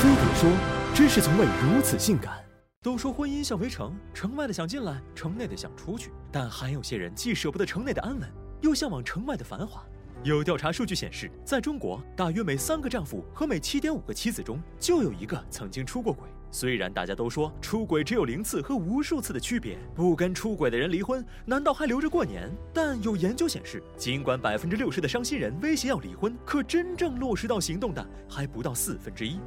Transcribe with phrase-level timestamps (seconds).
[0.00, 0.48] 非得说，
[0.94, 2.38] 真是从未如此性感。
[2.80, 9.84] 都说婚姻像围城，城外的想进来，城内的想出去，但还有些人既舍不得城内的安稳，又向往城外的繁华。
[10.22, 16.28] 有调查数据显示，在中国，大约每三个丈夫和每七点五个妻子中，就有一个曾经出过轨。
[16.52, 22.48] 虽然大家都说出轨只有零次和无数次的区别，不跟出轨的人离婚，难道还留着过年？
[22.72, 29.40] 但有研究显示，尽管百分之六十的伤心人威胁要离婚，可真正落实到行动的还不到四分之一。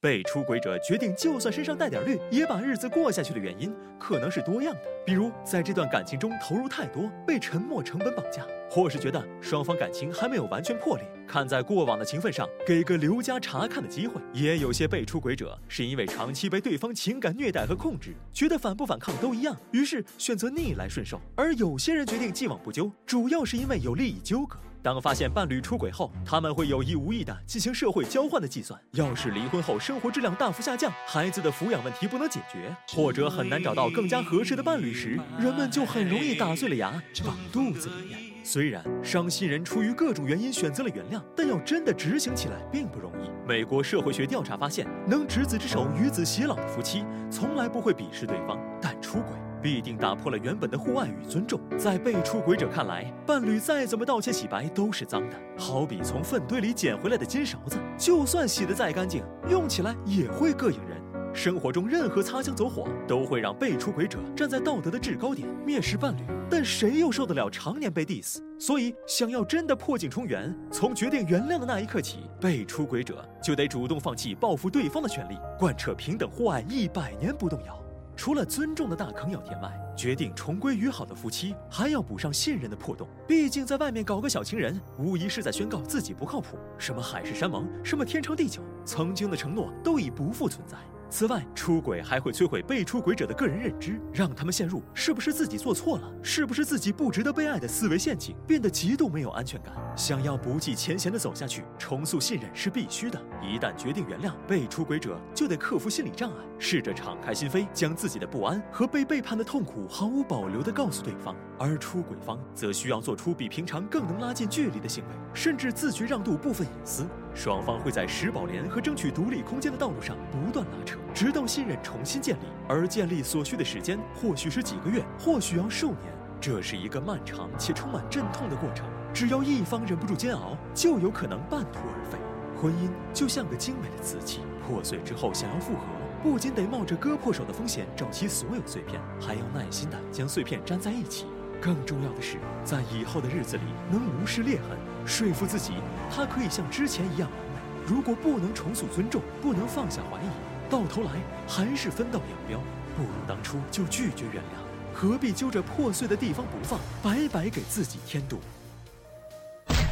[0.00, 4.80] 被出轨者决定就算身上带点绿，也把日子过下去的原因，可能是多样的。
[5.04, 14.18] 比如，在这段感情中投入太多，被沉默成本绑架；或是觉得双方感情还没有完全破裂，看在过往的情分上，给个留家查看的机会。
[14.32, 21.20] 也有些被出轨者是因为长期被对方情感虐待和控制，觉得反不反抗都一样，于是选择逆来顺受。
[21.36, 24.56] 而有些人决定既往不咎，主要是因为有利益纠葛。
[24.82, 28.80] 当发现伴侣出轨后，他们会有意无意地进行社会交换的计算。
[28.92, 36.90] 要是离婚后生活质量大幅下降，孩子的抚养问题不能解决，或者很难找到更加合适的伴侣时，人们就很容易打碎了牙
[37.26, 38.30] 往肚子里咽。
[38.42, 43.28] 虽然伤心人出于各种原因选择了原谅，但要真的执行起来并不容易。
[43.46, 49.36] 美国社会学调查发现，能执子之手与子偕老的夫妻，从来不会鄙视对方，但出轨。
[49.62, 51.60] 必定打破了原本的互爱与尊重。
[51.78, 61.00] 在被出轨者看来，伴侣再怎么道歉洗白都是脏的，好比从粪堆里捡回来的金勺子，就算洗得再干净，用起来也会膈应人。
[61.32, 66.22] 生活中任何擦枪走火，都会让被出轨者站在道德的制高点，蔑视伴侣。
[66.50, 68.38] 但谁又受得了常年被 diss？
[68.58, 77.80] 所以，想要真的破镜重圆，从决定原谅的那一刻起，被出轨者就得主动放弃报复对方的权利，贯彻平等互爱一百年不动摇。
[78.20, 83.08] 除了尊重的大坑要填外，决定重归于好的夫妻还要补上信任的破洞。
[83.26, 86.58] 毕竟在外面搞个小情人，无疑是在宣告自己不靠谱。
[86.76, 90.76] 什么海誓山盟，什么天长地久，曾经的承诺都已不复存在。
[91.10, 99.74] 此外，出轨还会摧毁被出轨者的个人认知，让他们陷入是不是自己做错了，是不是自己不值得被爱的思维陷阱，变得极度没有安全感。
[99.96, 103.20] 想要不计前嫌的走下去，重塑信任是必须的。
[103.42, 111.34] 一旦决定原谅被出轨者，就得克服心理障碍，试着敞开心扉，将自己的不安和被背叛的痛苦毫无保留地告诉对方。
[111.58, 117.04] 而出轨方则需要做出比平常更能拉近距离的行为，甚至自觉让渡部分隐私。
[117.34, 122.40] 双方会在石宝莲和争取独立空间的道路上不断拉扯，直到信任重新建立。
[122.68, 126.12] 而建立所需的时间，或许是几个月，或许要数年。
[126.40, 128.86] 这是一个漫长且充满阵痛的过程。
[129.12, 132.18] 只要一方忍不住煎熬，就有可能半途而废。
[132.60, 135.80] 婚姻就像个精美的瓷器，破碎之后想要复合，
[136.22, 141.26] 不仅得冒着割破手的风险找齐所有碎片，还要耐心地将碎片粘在一起。
[141.60, 145.74] 更重要的是，在以后的日子里能无视裂痕，说服自己，
[146.10, 147.86] 他可以像之前一样完美。
[147.86, 150.28] 如果不能重塑尊重，不能放下怀疑，
[150.70, 151.10] 到头来
[151.46, 152.64] 还是分道扬镳。
[152.96, 158.40] 不如当初就拒绝原谅，何必揪着破碎的地方不放，白白给自己添堵？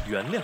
[0.07, 0.41] 原谅，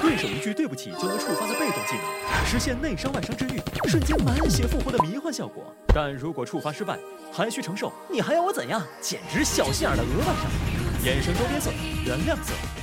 [0.00, 5.64] 对手一句对不起就能触发的被动技能，实现内伤外伤治愈，瞬间满血复活的迷幻效果。
[5.88, 6.98] 但如果触发失败，
[7.32, 8.82] 还需承受，你还要我怎样？
[9.00, 11.10] 简直小心眼的额外伤害。
[11.10, 11.70] 衍生周边色，
[12.04, 12.79] 原谅色。